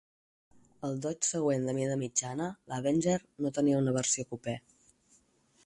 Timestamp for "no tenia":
3.45-3.83